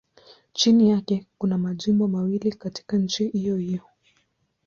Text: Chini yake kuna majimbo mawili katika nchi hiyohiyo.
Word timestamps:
Chini 0.53 0.89
yake 0.89 1.25
kuna 1.37 1.57
majimbo 1.57 2.07
mawili 2.07 2.51
katika 2.51 2.97
nchi 2.97 3.27
hiyohiyo. 3.27 3.81